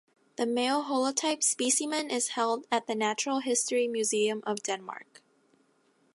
[0.35, 5.21] The male holotype specimen is held at the Natural History Museum of Denmark.